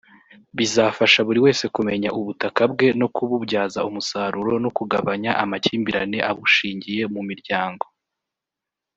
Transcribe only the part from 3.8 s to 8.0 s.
umusaruro no kugabanya amakimbirane abushingiye mu miryango